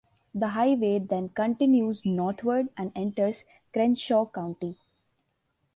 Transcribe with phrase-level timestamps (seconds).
[0.33, 4.79] The highway then continues northward and enters Crenshaw County.